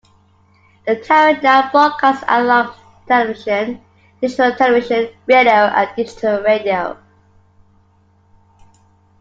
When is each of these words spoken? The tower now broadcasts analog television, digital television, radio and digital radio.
The 0.87 0.95
tower 0.95 1.39
now 1.43 1.69
broadcasts 1.69 2.23
analog 2.27 2.73
television, 3.07 3.79
digital 4.19 4.55
television, 4.55 5.11
radio 5.27 5.51
and 5.65 5.95
digital 5.95 6.41
radio. 6.41 6.97